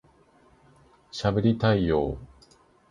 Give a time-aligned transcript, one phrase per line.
[1.11, 2.25] しゃべりたいよ～